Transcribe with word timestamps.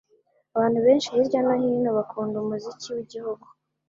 Abantu 0.55 0.79
benshi 0.85 1.07
hirya 1.13 1.39
no 1.45 1.53
hino 1.61 1.89
bakunda 1.97 2.35
umuziki 2.39 2.87
wigihugu. 2.95 3.45